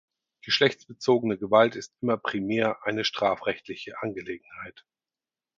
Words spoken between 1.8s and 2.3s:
immer